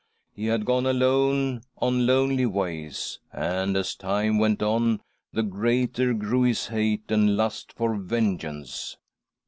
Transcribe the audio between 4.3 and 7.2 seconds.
went on, the greater grew his hate